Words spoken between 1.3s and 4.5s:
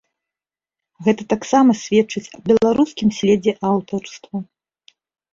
таксама сведчыць аб беларускім следзе аўтарства.